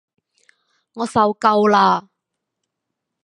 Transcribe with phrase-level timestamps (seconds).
[0.95, 2.09] 我受夠啦